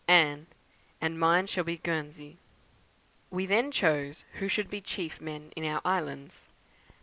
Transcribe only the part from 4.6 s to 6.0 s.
be chief men in our